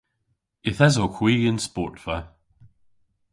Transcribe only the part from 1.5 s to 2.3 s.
sportva.